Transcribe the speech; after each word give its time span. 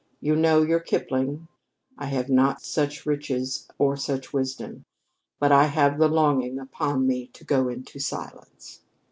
You 0.19 0.35
know 0.35 0.63
your 0.63 0.79
Kipling. 0.79 1.47
I 1.95 2.07
have 2.07 2.27
not 2.27 2.59
such 2.63 3.05
riches 3.05 3.67
or 3.77 3.95
such 3.95 4.33
wisdom, 4.33 4.83
but 5.39 5.51
I 5.51 5.65
have 5.65 5.99
the 5.99 6.07
longing 6.09 6.57
upon 6.57 7.05
me 7.05 7.27
to 7.33 7.43
go 7.43 7.67
into 7.69 7.99
silence." 7.99 8.81